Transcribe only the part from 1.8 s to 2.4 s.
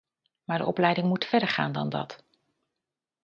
dat.